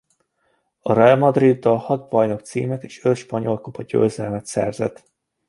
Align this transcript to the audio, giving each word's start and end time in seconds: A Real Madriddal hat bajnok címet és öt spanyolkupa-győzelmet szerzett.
A 0.81 0.93
Real 0.93 1.15
Madriddal 1.17 1.77
hat 1.87 2.09
bajnok 2.09 2.39
címet 2.39 2.83
és 2.83 3.03
öt 3.03 3.15
spanyolkupa-győzelmet 3.15 4.45
szerzett. 4.45 5.03